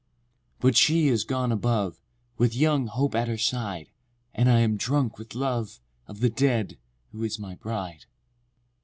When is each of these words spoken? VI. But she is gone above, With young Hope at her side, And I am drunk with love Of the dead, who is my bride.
VI. 0.01 0.55
But 0.61 0.77
she 0.77 1.09
is 1.09 1.23
gone 1.23 1.51
above, 1.51 2.01
With 2.39 2.55
young 2.55 2.87
Hope 2.87 3.13
at 3.13 3.27
her 3.27 3.37
side, 3.37 3.91
And 4.33 4.49
I 4.49 4.61
am 4.61 4.75
drunk 4.75 5.19
with 5.19 5.35
love 5.35 5.79
Of 6.07 6.21
the 6.21 6.29
dead, 6.31 6.79
who 7.11 7.21
is 7.23 7.37
my 7.37 7.53
bride. 7.53 8.07